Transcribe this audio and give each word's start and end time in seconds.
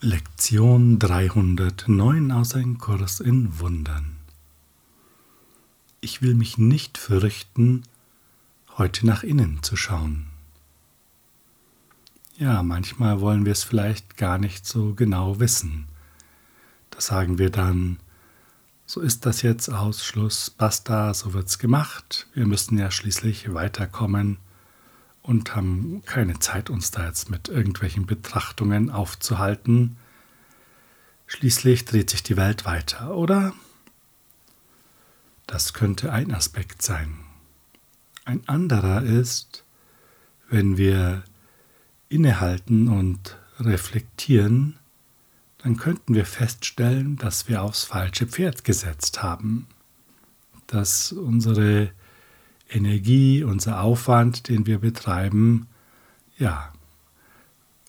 Lektion 0.00 1.00
309 1.00 2.30
aus 2.30 2.54
Ein 2.54 2.78
Kurs 2.78 3.18
in 3.18 3.58
Wundern. 3.58 4.14
Ich 6.00 6.22
will 6.22 6.34
mich 6.34 6.56
nicht 6.56 6.98
fürchten, 6.98 7.82
heute 8.76 9.04
nach 9.08 9.24
innen 9.24 9.60
zu 9.64 9.74
schauen. 9.74 10.26
Ja, 12.36 12.62
manchmal 12.62 13.20
wollen 13.20 13.44
wir 13.44 13.50
es 13.50 13.64
vielleicht 13.64 14.16
gar 14.16 14.38
nicht 14.38 14.66
so 14.66 14.94
genau 14.94 15.40
wissen. 15.40 15.88
Da 16.90 17.00
sagen 17.00 17.38
wir 17.38 17.50
dann, 17.50 17.98
so 18.86 19.00
ist 19.00 19.26
das 19.26 19.42
jetzt 19.42 19.68
Ausschluss, 19.68 20.48
basta, 20.48 21.12
so 21.12 21.34
wird's 21.34 21.58
gemacht. 21.58 22.28
Wir 22.34 22.46
müssen 22.46 22.78
ja 22.78 22.92
schließlich 22.92 23.52
weiterkommen 23.52 24.36
und 25.28 25.54
haben 25.54 26.02
keine 26.06 26.38
Zeit, 26.38 26.70
uns 26.70 26.90
da 26.90 27.06
jetzt 27.06 27.28
mit 27.28 27.50
irgendwelchen 27.50 28.06
Betrachtungen 28.06 28.88
aufzuhalten. 28.88 29.98
Schließlich 31.26 31.84
dreht 31.84 32.08
sich 32.08 32.22
die 32.22 32.38
Welt 32.38 32.64
weiter, 32.64 33.14
oder? 33.14 33.52
Das 35.46 35.74
könnte 35.74 36.14
ein 36.14 36.32
Aspekt 36.32 36.80
sein. 36.80 37.18
Ein 38.24 38.48
anderer 38.48 39.02
ist, 39.02 39.64
wenn 40.48 40.78
wir 40.78 41.24
innehalten 42.08 42.88
und 42.88 43.36
reflektieren, 43.60 44.78
dann 45.58 45.76
könnten 45.76 46.14
wir 46.14 46.24
feststellen, 46.24 47.16
dass 47.16 47.48
wir 47.48 47.62
aufs 47.62 47.84
falsche 47.84 48.26
Pferd 48.26 48.64
gesetzt 48.64 49.22
haben, 49.22 49.66
dass 50.68 51.12
unsere 51.12 51.90
Energie, 52.68 53.42
unser 53.42 53.82
Aufwand, 53.82 54.48
den 54.48 54.66
wir 54.66 54.78
betreiben, 54.78 55.66
ja, 56.36 56.72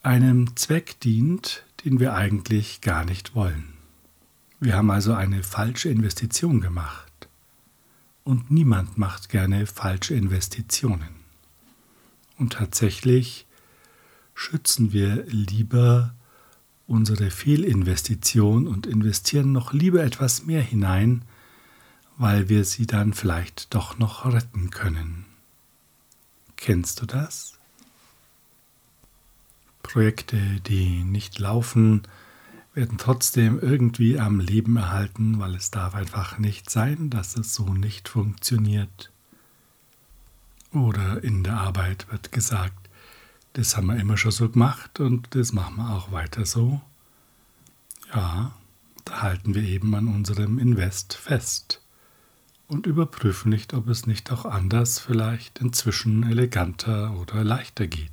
einem 0.02 0.55
Zweck 0.55 1.00
dient, 1.02 1.66
den 1.84 2.00
wir 2.00 2.14
eigentlich 2.14 2.82
gar 2.82 3.05
nicht 3.05 3.36
wollen. 3.36 3.74
Wir 4.60 4.76
haben 4.76 4.92
also 4.92 5.14
eine 5.14 5.44
falsche 5.44 5.90
Investition 5.90 6.62
gemacht. 6.62 7.30
Und 8.24 8.52
niemand 8.52 8.98
macht 8.98 9.30
gerne 9.30 9.66
falsche 9.66 10.13
Investitionen. 10.13 11.10
Und 12.38 12.54
tatsächlich 12.54 13.48
schützen 14.34 14.93
wir 14.93 15.26
lieber 15.26 16.14
unsere 16.88 17.30
Fehlinvestition 17.30 18.68
und 18.68 18.88
investieren 18.88 19.52
noch 19.52 19.74
lieber 19.74 20.04
etwas 20.04 20.46
mehr 20.46 20.62
hinein, 20.62 21.24
weil 22.20 22.49
wir 22.49 22.65
sie 22.65 22.85
dann 22.85 23.13
vielleicht 23.13 23.73
doch 23.73 23.98
noch 23.98 24.25
retten 24.25 24.70
können. 24.71 25.25
Kennst 26.57 27.01
du 27.01 27.05
das? 27.05 27.57
Projekte, 29.81 30.37
die 30.67 31.05
nicht 31.05 31.40
laufen, 31.40 32.03
werden 32.73 32.97
trotzdem 32.97 33.57
irgendwie 33.57 34.20
am 34.20 34.41
Leben 34.41 34.75
erhalten, 34.75 35.40
weil 35.40 35.55
es 35.55 35.71
darf 35.71 35.95
einfach 35.95 36.37
nicht 36.37 36.70
sein, 36.70 37.09
dass 37.09 37.37
es 37.37 37.55
so 37.55 37.73
nicht 37.73 38.09
funktioniert. 38.09 39.12
Oder 40.73 41.23
in 41.23 41.43
der 41.43 41.55
Arbeit 41.55 42.12
wird 42.12 42.34
gesagt, 42.34 42.90
das 43.53 43.77
haben 43.77 43.87
wir 43.87 43.95
immer 43.95 44.17
schon 44.17 44.31
so 44.31 44.49
gemacht 44.49 44.99
und 44.99 45.34
das 45.35 45.53
machen 45.53 45.77
wir 45.77 45.90
auch 45.91 46.12
weiter 46.12 46.45
so. 46.45 46.81
Ja, 48.13 48.53
da 49.05 49.21
halten 49.21 49.55
wir 49.55 49.63
eben 49.63 49.95
an 49.95 50.09
unserem 50.09 50.59
Invest 50.59 51.13
fest 51.13 51.81
und 52.70 52.85
überprüfen 52.85 53.49
nicht, 53.49 53.73
ob 53.73 53.89
es 53.89 54.05
nicht 54.05 54.31
auch 54.31 54.45
anders, 54.45 54.99
vielleicht 54.99 55.59
inzwischen 55.59 56.23
eleganter 56.23 57.17
oder 57.17 57.43
leichter 57.43 57.87
geht. 57.87 58.12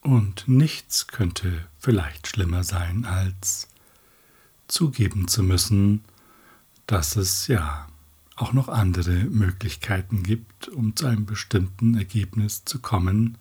Und 0.00 0.48
nichts 0.48 1.06
könnte 1.06 1.66
vielleicht 1.78 2.26
schlimmer 2.26 2.64
sein, 2.64 3.04
als 3.04 3.68
zugeben 4.68 5.28
zu 5.28 5.42
müssen, 5.42 6.02
dass 6.86 7.16
es 7.16 7.46
ja 7.46 7.86
auch 8.36 8.54
noch 8.54 8.68
andere 8.68 9.24
Möglichkeiten 9.24 10.22
gibt, 10.22 10.68
um 10.68 10.96
zu 10.96 11.06
einem 11.06 11.26
bestimmten 11.26 11.94
Ergebnis 11.94 12.64
zu 12.64 12.80
kommen. 12.80 13.36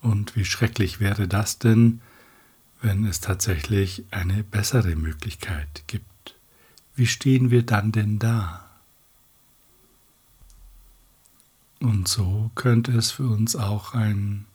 Und 0.00 0.36
wie 0.36 0.44
schrecklich 0.44 1.00
wäre 1.00 1.26
das 1.26 1.58
denn, 1.58 2.02
wenn 2.82 3.06
es 3.06 3.20
tatsächlich 3.20 4.04
eine 4.10 4.44
bessere 4.44 4.94
Möglichkeit 4.94 5.84
gibt? 5.86 6.13
Wie 6.94 7.06
stehen 7.06 7.50
wir 7.50 7.64
dann 7.64 7.92
denn 7.92 8.18
da? 8.18 8.64
Und 11.80 12.08
so 12.08 12.50
könnte 12.54 12.92
es 12.92 13.10
für 13.10 13.26
uns 13.26 13.56
auch 13.56 13.94
ein 13.94 14.46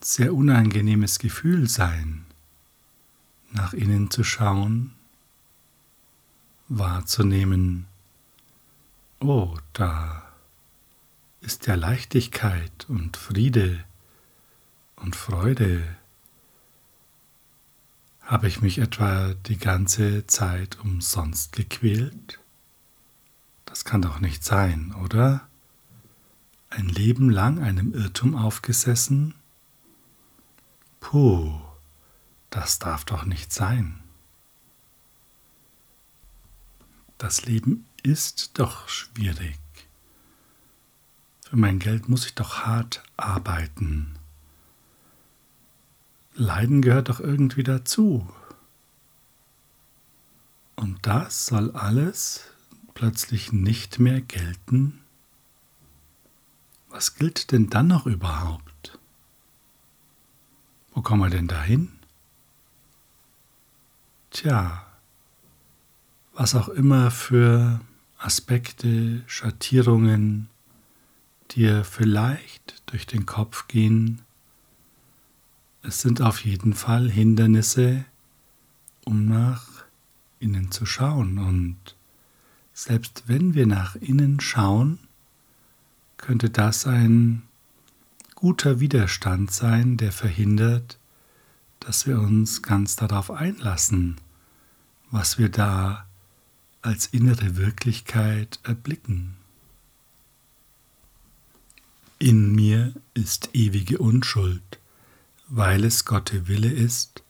sehr 0.00 0.34
unangenehmes 0.34 1.18
Gefühl 1.18 1.68
sein, 1.68 2.24
nach 3.52 3.72
innen 3.72 4.10
zu 4.10 4.24
schauen, 4.24 4.94
wahrzunehmen, 6.68 7.86
oh, 9.20 9.56
da 9.72 10.22
ist 11.40 11.66
ja 11.66 11.74
Leichtigkeit 11.74 12.86
und 12.88 13.16
Friede 13.16 13.84
und 14.96 15.14
Freude 15.14 15.96
habe 18.24 18.48
ich 18.48 18.60
mich 18.60 18.78
etwa 18.78 19.34
die 19.34 19.58
ganze 19.58 20.26
Zeit 20.26 20.78
umsonst 20.80 21.52
gequält? 21.52 22.40
Das 23.66 23.84
kann 23.84 24.02
doch 24.02 24.20
nicht 24.20 24.44
sein, 24.44 24.94
oder? 25.02 25.48
Ein 26.70 26.88
Leben 26.88 27.30
lang 27.30 27.62
einem 27.62 27.92
Irrtum 27.92 28.34
aufgesessen? 28.34 29.34
Puh, 31.00 31.60
das 32.50 32.78
darf 32.78 33.04
doch 33.04 33.24
nicht 33.24 33.52
sein. 33.52 33.98
Das 37.18 37.44
Leben 37.44 37.86
ist 38.02 38.58
doch 38.58 38.88
schwierig. 38.88 39.58
Für 41.48 41.56
mein 41.56 41.78
Geld 41.78 42.08
muss 42.08 42.26
ich 42.26 42.34
doch 42.34 42.60
hart 42.66 43.02
arbeiten. 43.16 44.18
Leiden 46.34 46.82
gehört 46.82 47.08
doch 47.08 47.20
irgendwie 47.20 47.62
dazu. 47.62 48.28
Und 50.76 51.06
das 51.06 51.46
soll 51.46 51.70
alles 51.72 52.52
plötzlich 52.94 53.52
nicht 53.52 53.98
mehr 53.98 54.20
gelten? 54.20 55.00
Was 56.88 57.14
gilt 57.14 57.52
denn 57.52 57.70
dann 57.70 57.88
noch 57.88 58.06
überhaupt? 58.06 58.98
Wo 60.92 61.02
kommen 61.02 61.22
wir 61.22 61.30
denn 61.30 61.48
dahin? 61.48 61.92
Tja, 64.30 64.86
was 66.34 66.54
auch 66.54 66.68
immer 66.68 67.10
für 67.10 67.80
Aspekte, 68.18 69.22
Schattierungen 69.26 70.48
dir 71.50 71.84
vielleicht 71.84 72.82
durch 72.86 73.06
den 73.06 73.26
Kopf 73.26 73.68
gehen, 73.68 74.22
es 75.82 76.00
sind 76.00 76.22
auf 76.22 76.44
jeden 76.44 76.74
Fall 76.74 77.10
Hindernisse, 77.10 78.04
um 79.04 79.26
nach 79.26 79.66
innen 80.38 80.70
zu 80.70 80.86
schauen. 80.86 81.38
Und 81.38 81.76
selbst 82.72 83.24
wenn 83.26 83.54
wir 83.54 83.66
nach 83.66 83.96
innen 83.96 84.40
schauen, 84.40 84.98
könnte 86.16 86.50
das 86.50 86.86
ein 86.86 87.42
guter 88.36 88.80
Widerstand 88.80 89.50
sein, 89.50 89.96
der 89.96 90.12
verhindert, 90.12 90.98
dass 91.80 92.06
wir 92.06 92.20
uns 92.20 92.62
ganz 92.62 92.94
darauf 92.94 93.30
einlassen, 93.30 94.16
was 95.10 95.36
wir 95.38 95.48
da 95.48 96.06
als 96.80 97.06
innere 97.06 97.56
Wirklichkeit 97.56 98.60
erblicken. 98.62 99.34
In 102.20 102.54
mir 102.54 102.94
ist 103.14 103.50
ewige 103.52 103.98
Unschuld 103.98 104.78
weil 105.54 105.84
es 105.84 106.06
Gottes 106.06 106.48
Wille 106.48 106.72
ist, 106.72 107.22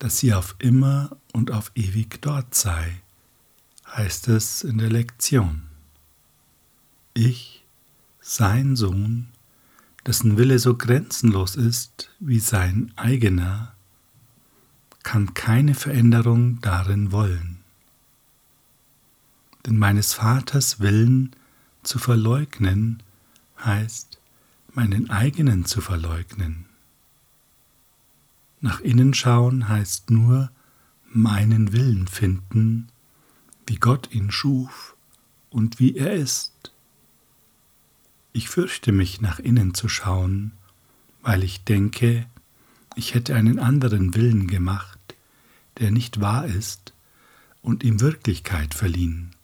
dass 0.00 0.18
sie 0.18 0.34
auf 0.34 0.56
immer 0.58 1.16
und 1.32 1.52
auf 1.52 1.70
ewig 1.76 2.20
dort 2.20 2.56
sei, 2.56 3.00
heißt 3.86 4.26
es 4.26 4.64
in 4.64 4.78
der 4.78 4.90
Lektion. 4.90 5.62
Ich, 7.14 7.64
sein 8.20 8.74
Sohn, 8.74 9.28
dessen 10.04 10.36
Wille 10.36 10.58
so 10.58 10.76
grenzenlos 10.76 11.54
ist 11.54 12.10
wie 12.18 12.40
sein 12.40 12.92
eigener, 12.96 13.74
kann 15.04 15.32
keine 15.32 15.74
Veränderung 15.74 16.60
darin 16.62 17.12
wollen. 17.12 17.60
Denn 19.66 19.78
meines 19.78 20.14
Vaters 20.14 20.80
Willen 20.80 21.36
zu 21.84 22.00
verleugnen 22.00 23.04
heißt, 23.64 24.18
meinen 24.74 25.10
eigenen 25.10 25.64
zu 25.64 25.80
verleugnen. 25.80 26.71
Nach 28.62 28.80
innen 28.80 29.12
schauen 29.12 29.68
heißt 29.68 30.10
nur 30.10 30.52
meinen 31.10 31.72
Willen 31.72 32.06
finden, 32.06 32.86
wie 33.66 33.74
Gott 33.74 34.12
ihn 34.12 34.30
schuf 34.30 34.96
und 35.50 35.80
wie 35.80 35.96
er 35.96 36.12
ist. 36.12 36.72
Ich 38.32 38.48
fürchte 38.48 38.92
mich 38.92 39.20
nach 39.20 39.40
innen 39.40 39.74
zu 39.74 39.88
schauen, 39.88 40.52
weil 41.22 41.42
ich 41.42 41.64
denke, 41.64 42.26
ich 42.94 43.14
hätte 43.14 43.34
einen 43.34 43.58
anderen 43.58 44.14
Willen 44.14 44.46
gemacht, 44.46 45.16
der 45.80 45.90
nicht 45.90 46.20
wahr 46.20 46.46
ist, 46.46 46.94
und 47.62 47.82
ihm 47.82 48.00
Wirklichkeit 48.00 48.74
verliehen. 48.74 49.34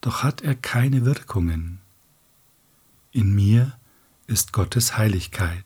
Doch 0.00 0.22
hat 0.22 0.42
er 0.42 0.54
keine 0.54 1.04
Wirkungen. 1.04 1.80
In 3.10 3.34
mir 3.34 3.76
ist 4.28 4.52
Gottes 4.52 4.96
Heiligkeit. 4.96 5.64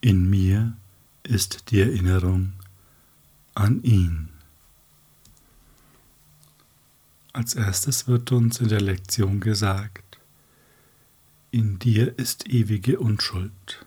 In 0.00 0.30
mir 0.30 0.76
ist 1.22 1.70
die 1.70 1.80
Erinnerung 1.80 2.52
an 3.54 3.82
ihn. 3.82 4.28
Als 7.32 7.54
erstes 7.54 8.08
wird 8.08 8.30
uns 8.32 8.60
in 8.60 8.68
der 8.68 8.80
Lektion 8.80 9.40
gesagt, 9.40 10.18
in 11.50 11.78
dir 11.78 12.18
ist 12.18 12.48
ewige 12.48 12.98
Unschuld 12.98 13.86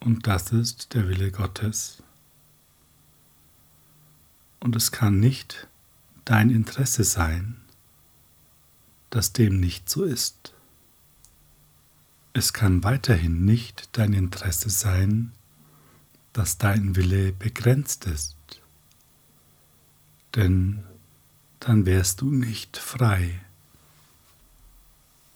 und 0.00 0.26
das 0.26 0.52
ist 0.52 0.94
der 0.94 1.08
Wille 1.08 1.30
Gottes. 1.30 2.02
Und 4.60 4.76
es 4.76 4.92
kann 4.92 5.20
nicht 5.20 5.68
dein 6.24 6.50
Interesse 6.50 7.04
sein, 7.04 7.56
dass 9.10 9.32
dem 9.32 9.58
nicht 9.58 9.88
so 9.88 10.04
ist. 10.04 10.54
Es 12.32 12.52
kann 12.52 12.84
weiterhin 12.84 13.44
nicht 13.44 13.88
dein 13.92 14.12
Interesse 14.12 14.70
sein, 14.70 15.32
dass 16.32 16.58
dein 16.58 16.96
Wille 16.96 17.32
begrenzt 17.32 18.06
ist, 18.06 18.36
denn 20.34 20.84
dann 21.58 21.86
wärst 21.86 22.20
du 22.20 22.30
nicht 22.30 22.76
frei. 22.76 23.40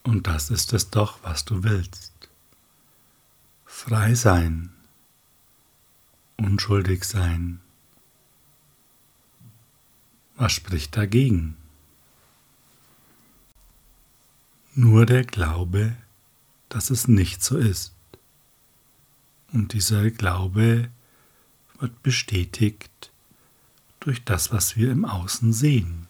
Und 0.02 0.26
das 0.26 0.50
ist 0.50 0.72
es 0.72 0.90
doch, 0.90 1.22
was 1.22 1.44
du 1.44 1.62
willst. 1.62 2.12
Frei 3.64 4.14
sein, 4.14 4.72
unschuldig 6.36 7.04
sein. 7.04 7.60
Was 10.36 10.52
spricht 10.52 10.96
dagegen? 10.96 11.56
Nur 14.74 15.06
der 15.06 15.24
Glaube, 15.24 15.96
dass 16.68 16.90
es 16.90 17.06
nicht 17.06 17.42
so 17.42 17.56
ist. 17.56 17.93
Und 19.54 19.72
dieser 19.72 20.10
Glaube 20.10 20.90
wird 21.78 22.02
bestätigt 22.02 23.12
durch 24.00 24.24
das, 24.24 24.52
was 24.52 24.76
wir 24.76 24.90
im 24.90 25.04
Außen 25.04 25.52
sehen. 25.52 26.08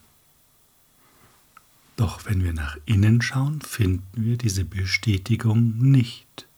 Doch 1.97 2.25
wenn 2.25 2.43
wir 2.43 2.55
nach 2.55 2.79
innen 2.87 3.21
schauen, 3.21 3.61
finden 3.61 4.25
wir 4.25 4.39
diese 4.39 4.65
Bestätigung 4.65 5.77
nicht. 5.77 6.49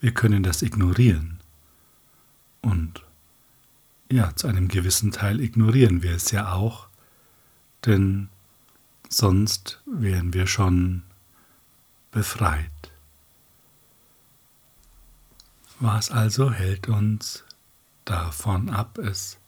Wir 0.00 0.12
können 0.12 0.42
das 0.42 0.60
ignorieren. 0.60 1.40
Und 2.60 3.02
ja, 4.10 4.36
zu 4.36 4.48
einem 4.48 4.68
gewissen 4.68 5.12
Teil 5.12 5.40
ignorieren 5.40 6.02
wir 6.02 6.12
es 6.12 6.30
ja 6.30 6.52
auch, 6.52 6.88
denn 7.86 8.28
sonst 9.08 9.80
wären 9.86 10.34
wir 10.34 10.46
schon 10.46 11.04
befreit. 12.10 12.77
Was 15.80 16.10
also 16.10 16.50
hält 16.50 16.88
uns 16.88 17.44
davon 18.04 18.68
ab, 18.68 18.98
es 18.98 19.38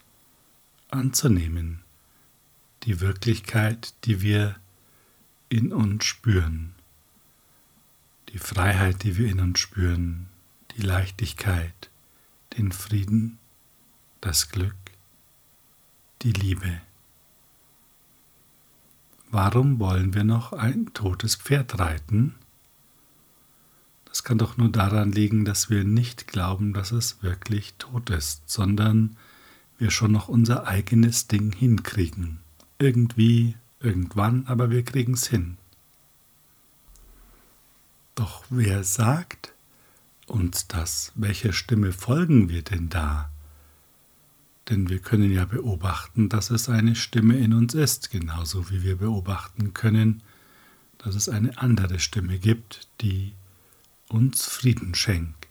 anzunehmen? 0.90 1.82
die 2.84 3.00
Wirklichkeit, 3.00 3.94
die 4.04 4.22
wir 4.22 4.56
in 5.48 5.72
uns 5.72 6.04
spüren, 6.04 6.74
die 8.30 8.38
Freiheit, 8.38 9.02
die 9.02 9.16
wir 9.16 9.28
in 9.28 9.40
uns 9.40 9.58
spüren, 9.58 10.28
die 10.76 10.82
Leichtigkeit, 10.82 11.90
den 12.56 12.72
Frieden, 12.72 13.38
das 14.20 14.50
Glück, 14.50 14.76
die 16.22 16.32
Liebe. 16.32 16.80
Warum 19.30 19.78
wollen 19.78 20.14
wir 20.14 20.24
noch 20.24 20.52
ein 20.52 20.92
totes 20.94 21.36
Pferd 21.36 21.78
reiten? 21.78 22.34
Das 24.10 24.22
kann 24.24 24.38
doch 24.38 24.56
nur 24.58 24.68
daran 24.68 25.12
liegen, 25.12 25.44
dass 25.44 25.70
wir 25.70 25.84
nicht 25.84 26.26
glauben, 26.26 26.74
dass 26.74 26.92
es 26.92 27.22
wirklich 27.22 27.74
tot 27.78 28.10
ist, 28.10 28.42
sondern 28.50 29.16
wir 29.78 29.90
schon 29.90 30.12
noch 30.12 30.28
unser 30.28 30.66
eigenes 30.66 31.26
Ding 31.26 31.52
hinkriegen 31.52 32.40
irgendwie, 32.80 33.56
irgendwann, 33.78 34.46
aber 34.46 34.70
wir 34.70 34.82
kriegen 34.82 35.12
es 35.12 35.28
hin. 35.28 35.58
Doch 38.14 38.42
wer 38.50 38.82
sagt 38.82 39.52
uns 40.26 40.66
das? 40.66 41.12
Welcher 41.14 41.52
Stimme 41.52 41.92
folgen 41.92 42.48
wir 42.48 42.62
denn 42.62 42.88
da? 42.88 43.30
Denn 44.68 44.88
wir 44.88 44.98
können 44.98 45.30
ja 45.30 45.44
beobachten, 45.44 46.28
dass 46.28 46.50
es 46.50 46.68
eine 46.68 46.96
Stimme 46.96 47.36
in 47.38 47.52
uns 47.52 47.74
ist, 47.74 48.10
genauso 48.10 48.70
wie 48.70 48.82
wir 48.82 48.96
beobachten 48.96 49.74
können, 49.74 50.22
dass 50.98 51.14
es 51.14 51.28
eine 51.28 51.58
andere 51.58 51.98
Stimme 51.98 52.38
gibt, 52.38 52.88
die 53.00 53.32
uns 54.10 54.46
Frieden 54.46 54.94
schenkt. 54.94 55.48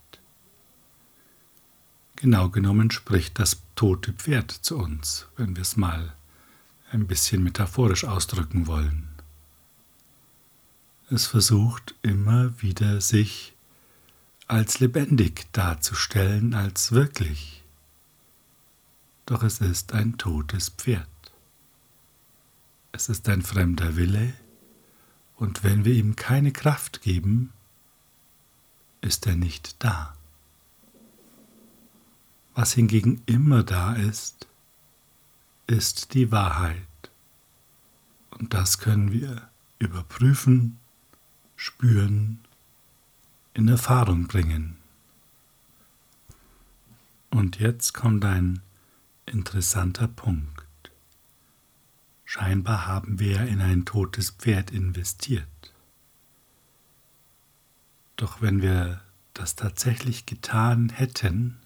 Genau 2.17 2.50
genommen 2.50 2.91
spricht 2.91 3.39
das 3.39 3.61
tote 3.75 4.11
Pferd 4.11 4.51
zu 4.51 4.77
uns, 4.77 5.27
wenn 5.38 5.56
wir 5.56 5.61
es 5.61 5.77
mal 5.77 6.13
ein 6.91 7.07
bisschen 7.07 7.44
metaphorisch 7.44 8.03
ausdrücken 8.03 8.67
wollen. 8.67 9.07
Es 11.09 11.27
versucht 11.27 11.95
immer 12.01 12.61
wieder 12.61 13.00
sich 13.00 13.53
als 14.47 14.79
lebendig 14.79 15.47
darzustellen, 15.53 16.53
als 16.53 16.91
wirklich. 16.91 17.63
Doch 19.25 19.44
es 19.44 19.61
ist 19.61 19.94
ein 19.94 20.17
totes 20.17 20.69
Pferd. 20.69 21.07
Es 22.91 23.07
ist 23.07 23.29
ein 23.29 23.44
fremder 23.44 23.95
Wille, 23.95 24.33
und 25.35 25.63
wenn 25.63 25.85
wir 25.85 25.94
ihm 25.94 26.17
keine 26.17 26.51
Kraft 26.51 27.01
geben, 27.01 27.53
ist 29.01 29.28
er 29.28 29.36
nicht 29.36 29.84
da. 29.84 30.16
Was 32.56 32.74
hingegen 32.74 33.22
immer 33.25 33.63
da 33.63 33.94
ist, 33.94 34.48
ist 35.68 36.13
die 36.13 36.31
Wahrheit. 36.31 36.86
Und 38.31 38.54
das 38.54 38.80
können 38.80 39.12
wir 39.12 39.50
überprüfen, 39.78 40.78
spüren, 41.56 42.40
in 43.54 43.68
Erfahrung 43.68 44.28
bringen. 44.28 44.78
Und 47.30 47.60
jetzt 47.60 47.94
kommt 47.94 48.26
ein 48.26 48.62
interessanter 49.26 50.07
Punkt. 50.07 50.66
Scheinbar 52.26 52.88
haben 52.88 53.19
wir 53.19 53.42
in 53.47 53.62
ein 53.62 53.85
totes 53.85 54.31
Pferd 54.31 54.71
investiert. 54.71 55.47
Doch 58.19 58.42
wenn 58.42 58.61
wir 58.61 58.99
das 59.33 59.56
tatsächlich 59.56 60.26
getan 60.26 60.90
hätten, 60.90 61.57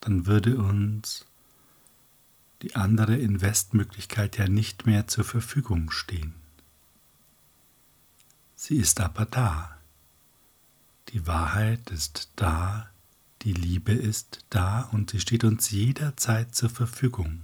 dann 0.00 0.26
würde 0.26 0.58
uns 0.58 1.24
die 2.62 2.74
andere 2.74 3.16
Investmöglichkeit 3.16 4.38
ja 4.38 4.48
nicht 4.48 4.86
mehr 4.86 5.06
zur 5.06 5.22
Verfügung 5.22 5.92
stehen. 5.92 6.34
Sie 8.56 8.74
ist 8.78 9.00
aber 9.00 9.24
da. 9.24 9.78
Die 11.10 11.28
Wahrheit 11.28 11.90
ist 11.90 12.32
da, 12.34 12.90
die 13.42 13.52
Liebe 13.52 13.92
ist 13.92 14.40
da 14.50 14.88
und 14.90 15.10
sie 15.10 15.20
steht 15.20 15.44
uns 15.44 15.70
jederzeit 15.70 16.56
zur 16.56 16.70
Verfügung. 16.70 17.42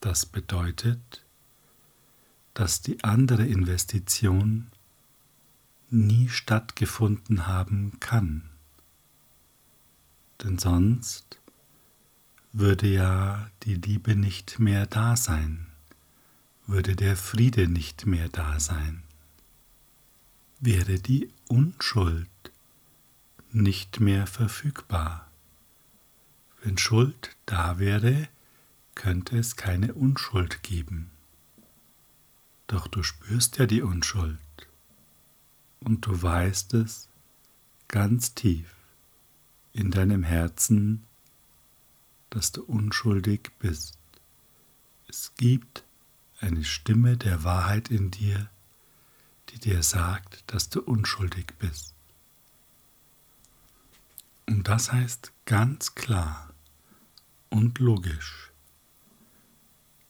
Das 0.00 0.26
bedeutet, 0.26 1.25
dass 2.56 2.80
die 2.80 3.04
andere 3.04 3.44
Investition 3.44 4.68
nie 5.90 6.30
stattgefunden 6.30 7.46
haben 7.46 8.00
kann. 8.00 8.48
Denn 10.42 10.56
sonst 10.58 11.38
würde 12.54 12.88
ja 12.88 13.50
die 13.64 13.74
Liebe 13.74 14.16
nicht 14.16 14.58
mehr 14.58 14.86
da 14.86 15.16
sein, 15.16 15.66
würde 16.66 16.96
der 16.96 17.14
Friede 17.18 17.68
nicht 17.68 18.06
mehr 18.06 18.30
da 18.30 18.58
sein, 18.58 19.02
wäre 20.58 20.98
die 20.98 21.28
Unschuld 21.48 22.26
nicht 23.52 24.00
mehr 24.00 24.26
verfügbar. 24.26 25.30
Wenn 26.62 26.78
Schuld 26.78 27.36
da 27.44 27.78
wäre, 27.78 28.28
könnte 28.94 29.36
es 29.36 29.56
keine 29.56 29.92
Unschuld 29.92 30.62
geben. 30.62 31.10
Doch 32.66 32.88
du 32.88 33.02
spürst 33.02 33.58
ja 33.58 33.66
die 33.66 33.82
Unschuld 33.82 34.38
und 35.80 36.06
du 36.06 36.20
weißt 36.20 36.74
es 36.74 37.08
ganz 37.88 38.34
tief 38.34 38.74
in 39.72 39.90
deinem 39.90 40.24
Herzen, 40.24 41.04
dass 42.30 42.50
du 42.52 42.64
unschuldig 42.64 43.52
bist. 43.58 43.98
Es 45.08 45.32
gibt 45.36 45.84
eine 46.40 46.64
Stimme 46.64 47.16
der 47.16 47.44
Wahrheit 47.44 47.90
in 47.90 48.10
dir, 48.10 48.50
die 49.50 49.58
dir 49.58 49.82
sagt, 49.82 50.42
dass 50.48 50.68
du 50.68 50.82
unschuldig 50.82 51.54
bist. 51.58 51.94
Und 54.46 54.68
das 54.68 54.92
heißt 54.92 55.32
ganz 55.44 55.94
klar 55.94 56.52
und 57.48 57.78
logisch, 57.78 58.50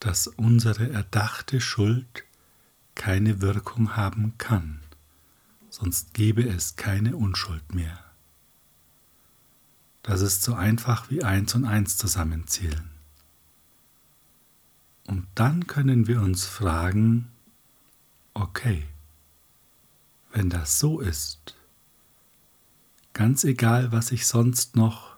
dass 0.01 0.27
unsere 0.27 0.91
erdachte 0.91 1.61
Schuld 1.61 2.26
keine 2.97 3.41
Wirkung 3.41 3.95
haben 3.97 4.37
kann, 4.39 4.81
sonst 5.71 6.15
gäbe 6.15 6.43
es 6.43 6.75
keine 6.75 7.17
Unschuld 7.17 7.73
mehr. 7.73 7.97
Das 10.03 10.21
ist 10.21 10.43
so 10.43 10.55
einfach 10.55 11.11
wie 11.11 11.23
eins 11.23 11.55
und 11.55 11.65
eins 11.65 11.97
zusammenzählen. 11.97 12.91
Und 15.07 15.29
dann 15.37 15.69
können 15.69 16.09
wir 16.09 16.21
uns 16.21 16.47
fragen, 16.47 17.29
okay, 18.35 18.85
wenn 20.33 20.51
das 20.51 20.79
so 20.79 21.01
ist, 21.01 21.55
ganz 23.13 23.45
egal, 23.45 23.93
was 23.93 24.11
ich 24.11 24.27
sonst 24.27 24.77
noch 24.77 25.17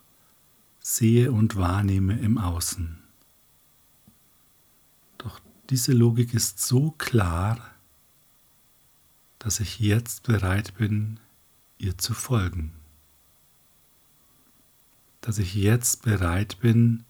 sehe 0.80 1.32
und 1.32 1.56
wahrnehme 1.56 2.18
im 2.18 2.38
Außen. 2.38 3.02
Diese 5.70 5.92
Logik 5.92 6.32
ist 6.32 6.60
so 6.60 6.92
klar, 6.92 7.58
dass 9.38 9.60
ich 9.60 9.78
jetzt 9.78 10.22
bereit 10.22 10.74
bin, 10.78 11.20
ihr 11.76 11.98
zu 11.98 12.14
folgen. 12.14 12.72
Dass 15.20 15.38
ich 15.38 15.54
jetzt 15.54 16.02
bereit 16.02 16.58
bin, 16.60 17.04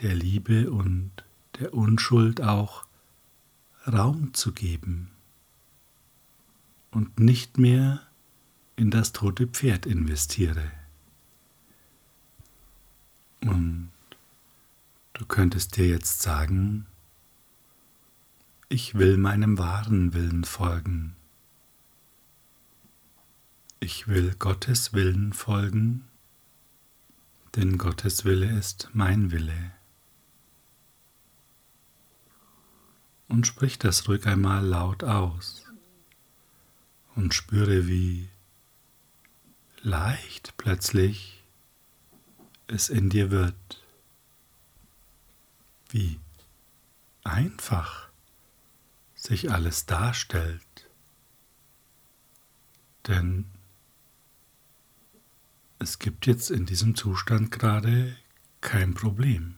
der 0.00 0.14
Liebe 0.14 0.70
und 0.70 1.10
der 1.58 1.74
Unschuld 1.74 2.40
auch 2.40 2.86
Raum 3.86 4.32
zu 4.34 4.52
geben 4.52 5.10
und 6.92 7.18
nicht 7.18 7.58
mehr 7.58 8.00
in 8.76 8.90
das 8.90 9.12
tote 9.12 9.48
Pferd 9.48 9.86
investiere. 9.86 10.70
Und 13.40 13.90
du 15.14 15.26
könntest 15.26 15.76
dir 15.76 15.88
jetzt 15.88 16.22
sagen, 16.22 16.86
ich 18.72 18.94
will 18.94 19.18
meinem 19.18 19.58
wahren 19.58 20.14
Willen 20.14 20.44
folgen. 20.44 21.14
Ich 23.80 24.08
will 24.08 24.34
Gottes 24.38 24.94
Willen 24.94 25.34
folgen, 25.34 26.08
denn 27.54 27.76
Gottes 27.76 28.24
Wille 28.24 28.50
ist 28.58 28.88
mein 28.94 29.30
Wille. 29.30 29.72
Und 33.28 33.46
sprich 33.46 33.78
das 33.78 34.08
ruhig 34.08 34.26
einmal 34.26 34.64
laut 34.64 35.04
aus 35.04 35.66
und 37.14 37.34
spüre, 37.34 37.86
wie 37.86 38.30
leicht 39.82 40.54
plötzlich 40.56 41.44
es 42.68 42.88
in 42.88 43.10
dir 43.10 43.30
wird. 43.30 43.84
Wie 45.90 46.18
einfach 47.22 48.11
sich 49.22 49.52
alles 49.52 49.86
darstellt. 49.86 50.90
Denn 53.06 53.46
es 55.78 55.98
gibt 55.98 56.26
jetzt 56.26 56.50
in 56.50 56.66
diesem 56.66 56.94
Zustand 56.96 57.50
gerade 57.50 58.16
kein 58.60 58.94
Problem. 58.94 59.56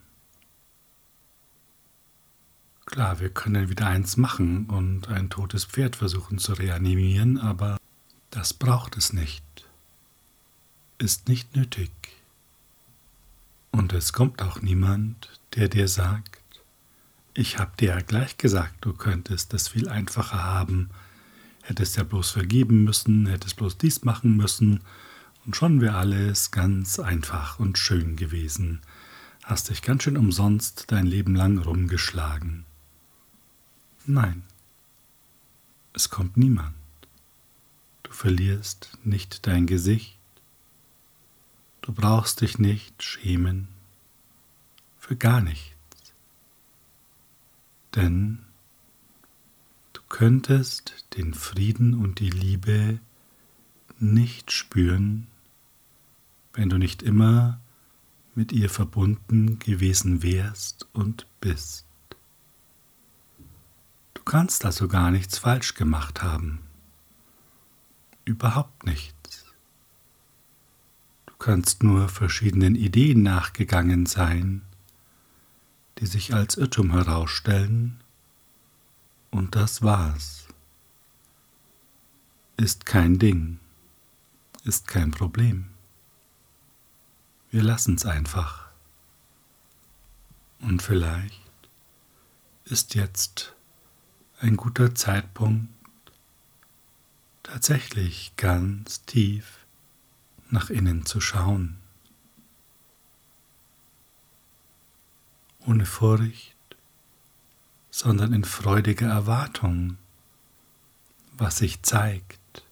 Klar, 2.84 3.20
wir 3.20 3.30
können 3.30 3.70
wieder 3.70 3.86
eins 3.86 4.18
machen 4.18 4.66
und 4.66 5.08
ein 5.08 5.30
totes 5.30 5.64
Pferd 5.64 5.96
versuchen 5.96 6.38
zu 6.38 6.52
reanimieren, 6.52 7.38
aber 7.38 7.78
das 8.30 8.52
braucht 8.52 8.96
es 8.96 9.12
nicht. 9.14 9.44
Ist 10.98 11.28
nicht 11.28 11.56
nötig. 11.56 11.90
Und 13.72 13.92
es 13.94 14.12
kommt 14.12 14.42
auch 14.42 14.60
niemand, 14.60 15.40
der 15.54 15.68
dir 15.68 15.88
sagt, 15.88 16.43
ich 17.34 17.58
hab 17.58 17.76
dir 17.76 17.88
ja 17.88 18.00
gleich 18.00 18.38
gesagt, 18.38 18.76
du 18.82 18.92
könntest 18.92 19.52
es 19.54 19.68
viel 19.68 19.88
einfacher 19.88 20.42
haben, 20.44 20.90
hättest 21.62 21.96
ja 21.96 22.04
bloß 22.04 22.30
vergeben 22.30 22.84
müssen, 22.84 23.26
hättest 23.26 23.56
bloß 23.56 23.76
dies 23.76 24.04
machen 24.04 24.36
müssen, 24.36 24.80
und 25.44 25.56
schon 25.56 25.80
wäre 25.82 25.96
alles 25.96 26.52
ganz 26.52 26.98
einfach 26.98 27.58
und 27.58 27.76
schön 27.76 28.16
gewesen, 28.16 28.80
hast 29.42 29.68
dich 29.68 29.82
ganz 29.82 30.04
schön 30.04 30.16
umsonst 30.16 30.84
dein 30.90 31.06
Leben 31.06 31.34
lang 31.34 31.58
rumgeschlagen. 31.58 32.64
Nein, 34.06 34.42
es 35.92 36.08
kommt 36.08 36.36
niemand. 36.36 36.74
Du 38.04 38.12
verlierst 38.12 38.96
nicht 39.02 39.46
dein 39.46 39.66
Gesicht. 39.66 40.18
Du 41.82 41.92
brauchst 41.92 42.40
dich 42.40 42.58
nicht 42.58 43.02
schämen 43.02 43.68
für 44.98 45.16
gar 45.16 45.42
nichts. 45.42 45.73
Denn 47.94 48.44
du 49.92 50.00
könntest 50.08 51.06
den 51.16 51.34
Frieden 51.34 51.94
und 51.94 52.18
die 52.18 52.30
Liebe 52.30 52.98
nicht 53.98 54.50
spüren, 54.50 55.28
wenn 56.52 56.68
du 56.68 56.78
nicht 56.78 57.02
immer 57.02 57.60
mit 58.34 58.52
ihr 58.52 58.68
verbunden 58.68 59.58
gewesen 59.60 60.22
wärst 60.22 60.88
und 60.92 61.26
bist. 61.40 61.86
Du 64.14 64.22
kannst 64.22 64.64
also 64.64 64.88
gar 64.88 65.10
nichts 65.10 65.38
falsch 65.38 65.74
gemacht 65.74 66.22
haben. 66.22 66.60
Überhaupt 68.24 68.84
nichts. 68.86 69.44
Du 71.26 71.34
kannst 71.38 71.82
nur 71.82 72.08
verschiedenen 72.08 72.74
Ideen 72.74 73.22
nachgegangen 73.22 74.06
sein, 74.06 74.62
die 76.04 76.10
sich 76.10 76.34
als 76.34 76.58
Irrtum 76.58 76.90
herausstellen, 76.90 77.98
und 79.30 79.56
das 79.56 79.80
war's. 79.80 80.46
Ist 82.58 82.84
kein 82.84 83.18
Ding, 83.18 83.58
ist 84.64 84.86
kein 84.86 85.12
Problem. 85.12 85.70
Wir 87.50 87.62
lassen's 87.62 88.04
einfach. 88.04 88.66
Und 90.58 90.82
vielleicht 90.82 91.40
ist 92.66 92.94
jetzt 92.94 93.54
ein 94.40 94.58
guter 94.58 94.94
Zeitpunkt, 94.94 95.72
tatsächlich 97.42 98.34
ganz 98.36 99.06
tief 99.06 99.64
nach 100.50 100.68
innen 100.68 101.06
zu 101.06 101.22
schauen. 101.22 101.78
Ohne 105.66 105.86
Furcht, 105.86 106.54
sondern 107.90 108.32
in 108.32 108.44
freudiger 108.44 109.08
Erwartung, 109.08 109.98
was 111.36 111.58
sich 111.58 111.82
zeigt, 111.82 112.64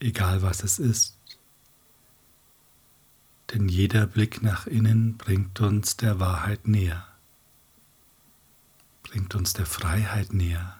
egal 0.00 0.42
was 0.42 0.62
es 0.62 0.78
ist. 0.78 1.16
Denn 3.52 3.68
jeder 3.68 4.06
Blick 4.06 4.42
nach 4.42 4.66
innen 4.66 5.16
bringt 5.16 5.60
uns 5.60 5.96
der 5.96 6.20
Wahrheit 6.20 6.66
näher 6.66 7.10
bringt 9.10 9.34
uns 9.34 9.54
der 9.54 9.66
Freiheit 9.66 10.32
näher, 10.32 10.76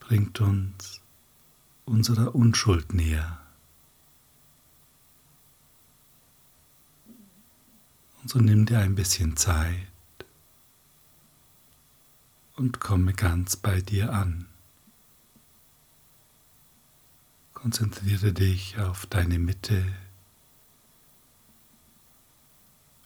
bringt 0.00 0.40
uns 0.40 1.02
unserer 1.84 2.34
Unschuld 2.34 2.94
näher. 2.94 3.38
Und 8.22 8.28
so 8.30 8.38
nimm 8.38 8.66
dir 8.66 8.78
ein 8.78 8.94
bisschen 8.94 9.36
Zeit 9.36 9.86
und 12.56 12.80
komme 12.80 13.12
ganz 13.12 13.56
bei 13.56 13.80
dir 13.80 14.12
an. 14.12 14.46
Konzentriere 17.52 18.32
dich 18.32 18.78
auf 18.78 19.06
deine 19.06 19.38
Mitte, 19.38 19.84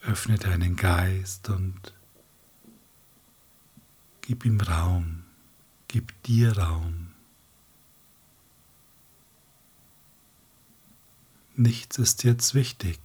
öffne 0.03 0.39
deinen 0.39 0.77
Geist 0.77 1.49
und 1.49 1.93
Gib 4.27 4.45
ihm 4.45 4.61
Raum, 4.61 5.23
gib 5.87 6.21
dir 6.25 6.59
Raum. 6.59 7.13
Nichts 11.55 11.99
ist 11.99 12.25
jetzt 12.25 12.53
wichtig, 12.53 12.99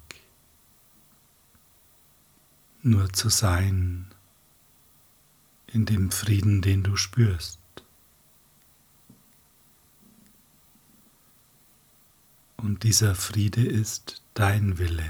nur 2.84 3.12
zu 3.14 3.30
sein 3.30 4.08
in 5.68 5.86
dem 5.86 6.12
Frieden, 6.12 6.62
den 6.62 6.84
du 6.84 6.96
spürst. 6.96 7.60
Und 12.58 12.84
dieser 12.84 13.16
Friede 13.16 13.66
ist 13.66 14.22
dein 14.34 14.78
Wille. 14.78 15.10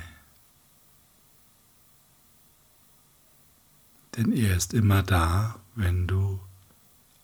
Denn 4.16 4.32
er 4.32 4.56
ist 4.56 4.74
immer 4.74 5.04
da, 5.04 5.60
wenn 5.76 6.08
du 6.08 6.40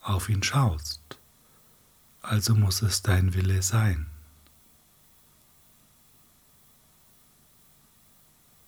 auf 0.01 0.29
ihn 0.29 0.43
schaust. 0.43 1.01
also 2.21 2.55
muss 2.55 2.81
es 2.81 3.01
dein 3.01 3.33
Wille 3.33 3.61
sein. 3.61 4.07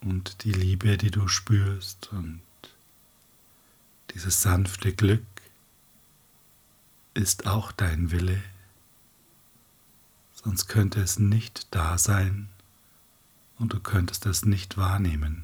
Und 0.02 0.44
die 0.44 0.54
Liebe, 0.54 0.98
die 0.98 1.12
du 1.12 1.28
spürst 1.28 2.12
und 2.14 2.42
dieses 4.14 4.42
sanfte 4.42 4.94
Glück 4.94 5.26
ist 7.14 7.48
auch 7.48 7.72
dein 7.72 8.12
Wille, 8.12 8.42
sonst 10.34 10.68
könnte 10.68 11.02
es 11.02 11.20
nicht 11.20 11.68
da 11.72 11.98
sein 11.98 12.50
und 13.58 13.74
du 13.74 13.80
könntest 13.80 14.26
es 14.26 14.46
nicht 14.46 14.78
wahrnehmen. 14.78 15.44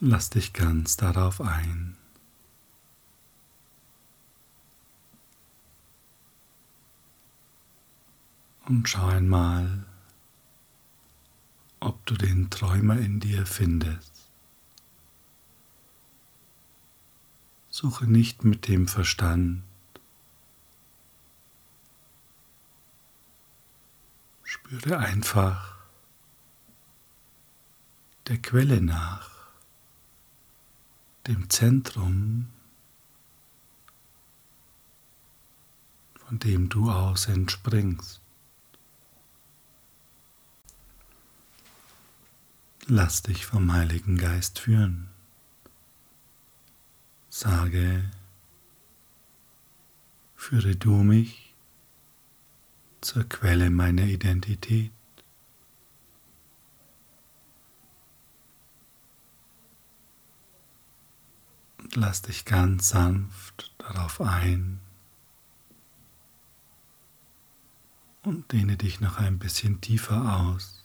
Lass 0.00 0.28
dich 0.30 0.52
ganz 0.52 0.96
darauf 0.96 1.40
ein. 1.40 1.96
Und 8.66 8.88
schau 8.88 9.06
einmal, 9.06 9.84
ob 11.80 12.06
du 12.06 12.14
den 12.14 12.48
Träumer 12.48 12.96
in 12.96 13.20
dir 13.20 13.44
findest. 13.44 14.30
Suche 17.68 18.06
nicht 18.06 18.42
mit 18.44 18.66
dem 18.68 18.88
Verstand. 18.88 19.62
Spüre 24.44 24.98
einfach 24.98 25.76
der 28.28 28.40
Quelle 28.40 28.80
nach 28.80 29.30
dem 31.26 31.50
Zentrum, 31.50 32.48
von 36.14 36.38
dem 36.38 36.70
du 36.70 36.90
aus 36.90 37.26
entspringst. 37.26 38.23
Lass 42.86 43.22
dich 43.22 43.46
vom 43.46 43.72
Heiligen 43.72 44.18
Geist 44.18 44.58
führen. 44.58 45.08
Sage, 47.30 48.10
führe 50.36 50.76
du 50.76 51.02
mich 51.02 51.54
zur 53.00 53.24
Quelle 53.24 53.70
meiner 53.70 54.04
Identität. 54.04 54.92
lass 61.96 62.22
dich 62.22 62.44
ganz 62.44 62.88
sanft 62.88 63.72
darauf 63.78 64.20
ein 64.20 64.80
und 68.22 68.52
dehne 68.52 68.76
dich 68.76 69.00
noch 69.00 69.18
ein 69.18 69.38
bisschen 69.38 69.80
tiefer 69.80 70.38
aus. 70.38 70.83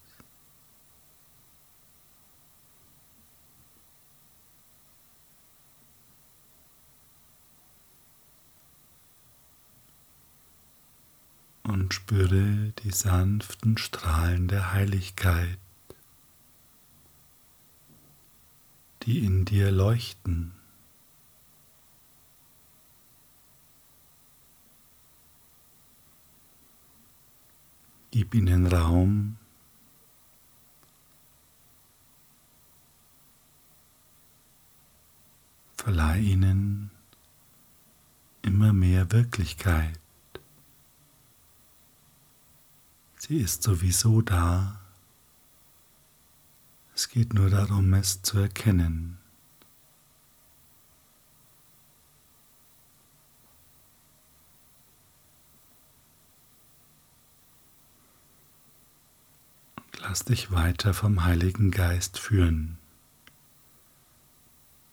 Und 11.70 11.94
spüre 11.94 12.74
die 12.84 12.90
sanften 12.90 13.78
Strahlen 13.78 14.48
der 14.48 14.74
Heiligkeit, 14.74 15.60
die 19.04 19.24
in 19.24 19.46
dir 19.46 19.70
leuchten. 19.70 20.54
Gib 28.10 28.34
ihnen 28.34 28.66
Raum. 28.66 29.38
Verleih 35.78 36.18
ihnen 36.20 36.90
immer 38.42 38.74
mehr 38.74 39.12
Wirklichkeit. 39.12 40.00
Sie 43.22 43.38
ist 43.38 43.64
sowieso 43.64 44.22
da. 44.22 44.80
Es 46.96 47.10
geht 47.10 47.34
nur 47.34 47.50
darum, 47.50 47.94
es 47.94 48.22
zu 48.22 48.40
erkennen. 48.40 49.18
Lass 60.00 60.24
dich 60.24 60.52
weiter 60.52 60.94
vom 60.94 61.26
Heiligen 61.26 61.72
Geist 61.72 62.18
führen. 62.18 62.78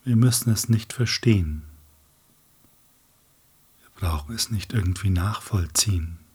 Wir 0.02 0.16
müssen 0.16 0.50
es 0.50 0.68
nicht 0.68 0.92
verstehen. 0.92 1.62
Wir 3.82 3.90
brauchen 4.08 4.34
es 4.34 4.50
nicht 4.50 4.72
irgendwie 4.72 5.10
nachvollziehen. 5.10 6.25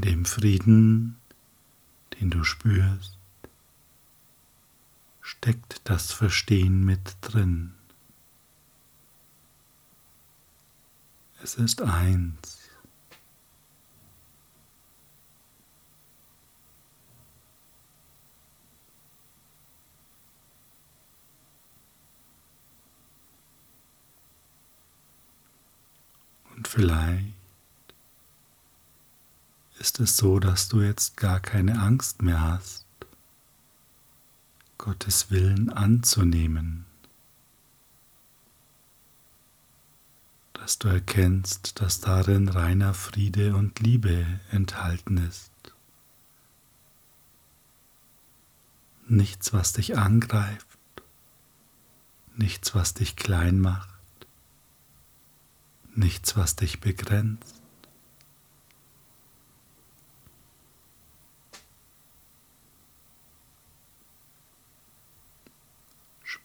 Dem 0.00 0.24
Frieden, 0.24 1.16
den 2.14 2.30
du 2.30 2.44
spürst, 2.44 3.18
steckt 5.20 5.80
das 5.84 6.12
Verstehen 6.12 6.84
mit 6.84 7.16
drin. 7.20 7.74
Es 11.42 11.54
ist 11.54 11.80
eins. 11.82 12.58
Und 26.56 26.66
vielleicht 26.66 27.37
ist 29.78 30.00
es 30.00 30.16
so, 30.16 30.40
dass 30.40 30.68
du 30.68 30.82
jetzt 30.82 31.16
gar 31.16 31.40
keine 31.40 31.80
Angst 31.80 32.22
mehr 32.22 32.40
hast, 32.40 32.84
Gottes 34.76 35.30
Willen 35.30 35.70
anzunehmen, 35.70 36.86
dass 40.52 40.78
du 40.78 40.88
erkennst, 40.88 41.80
dass 41.80 42.00
darin 42.00 42.48
reiner 42.48 42.94
Friede 42.94 43.54
und 43.56 43.80
Liebe 43.80 44.26
enthalten 44.50 45.16
ist. 45.18 45.50
Nichts, 49.06 49.52
was 49.52 49.72
dich 49.72 49.96
angreift, 49.96 50.78
nichts, 52.36 52.74
was 52.74 52.94
dich 52.94 53.16
klein 53.16 53.58
macht, 53.58 53.98
nichts, 55.94 56.36
was 56.36 56.56
dich 56.56 56.80
begrenzt. 56.80 57.57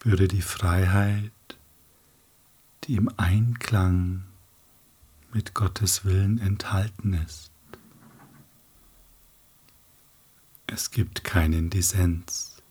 Spüre 0.03 0.27
die 0.27 0.41
Freiheit, 0.41 1.31
die 2.83 2.95
im 2.95 3.09
Einklang 3.15 4.25
mit 5.31 5.53
Gottes 5.53 6.03
Willen 6.03 6.39
enthalten 6.39 7.13
ist. 7.13 7.51
Es 10.67 10.91
gibt 10.91 11.23
keinen 11.23 11.69
Dissens. 11.69 12.61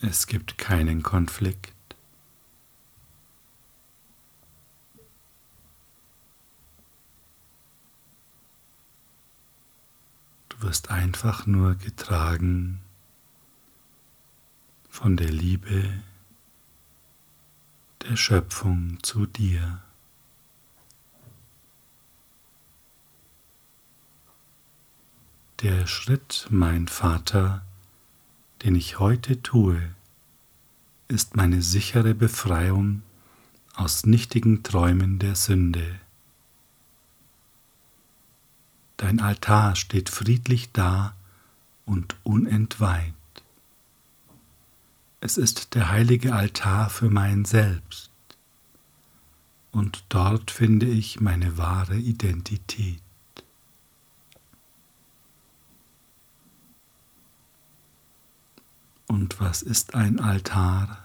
Es 0.00 0.28
gibt 0.28 0.58
keinen 0.58 1.02
Konflikt. 1.02 1.74
Du 10.50 10.62
wirst 10.62 10.92
einfach 10.92 11.46
nur 11.46 11.74
getragen 11.74 12.80
von 14.98 15.16
der 15.16 15.30
Liebe 15.30 16.02
der 18.02 18.16
Schöpfung 18.16 18.98
zu 19.00 19.26
dir. 19.26 19.80
Der 25.62 25.86
Schritt, 25.86 26.48
mein 26.50 26.88
Vater, 26.88 27.64
den 28.64 28.74
ich 28.74 28.98
heute 28.98 29.40
tue, 29.40 29.80
ist 31.06 31.36
meine 31.36 31.62
sichere 31.62 32.14
Befreiung 32.16 33.02
aus 33.76 34.04
nichtigen 34.04 34.64
Träumen 34.64 35.20
der 35.20 35.36
Sünde. 35.36 36.00
Dein 38.96 39.20
Altar 39.20 39.76
steht 39.76 40.08
friedlich 40.08 40.72
da 40.72 41.14
und 41.86 42.16
unentweiht. 42.24 43.14
Es 45.20 45.36
ist 45.36 45.74
der 45.74 45.90
heilige 45.90 46.34
Altar 46.34 46.90
für 46.90 47.10
mein 47.10 47.44
Selbst. 47.44 48.10
Und 49.72 50.04
dort 50.08 50.50
finde 50.50 50.86
ich 50.86 51.20
meine 51.20 51.58
wahre 51.58 51.96
Identität. 51.96 53.02
Und 59.06 59.40
was 59.40 59.62
ist 59.62 59.94
ein 59.94 60.20
Altar? 60.20 60.98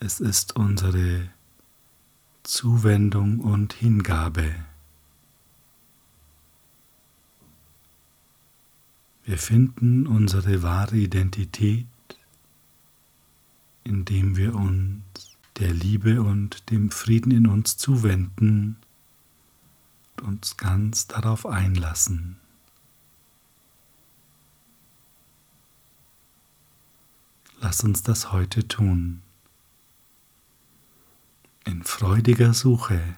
Es 0.00 0.18
ist 0.18 0.56
unsere 0.56 1.28
Zuwendung 2.42 3.40
und 3.40 3.72
Hingabe. 3.74 4.54
Wir 9.28 9.36
finden 9.36 10.06
unsere 10.06 10.62
wahre 10.62 10.96
Identität, 10.96 11.86
indem 13.84 14.38
wir 14.38 14.54
uns 14.54 15.36
der 15.58 15.70
Liebe 15.70 16.22
und 16.22 16.70
dem 16.70 16.90
Frieden 16.90 17.30
in 17.32 17.46
uns 17.46 17.76
zuwenden 17.76 18.78
und 20.16 20.22
uns 20.22 20.56
ganz 20.56 21.08
darauf 21.08 21.44
einlassen. 21.44 22.38
Lass 27.60 27.84
uns 27.84 28.02
das 28.02 28.32
heute 28.32 28.66
tun. 28.66 29.20
In 31.66 31.84
freudiger 31.84 32.54
Suche 32.54 33.14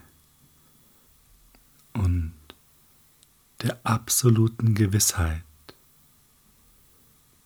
und 1.92 2.32
der 3.62 3.78
absoluten 3.84 4.74
Gewissheit, 4.74 5.44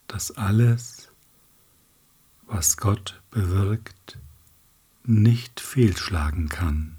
dass 0.06 0.32
alles, 0.32 1.10
was 2.46 2.76
Gott 2.76 3.22
bewirkt, 3.30 4.18
nicht 5.04 5.60
fehlschlagen 5.60 6.48
kann. 6.48 6.96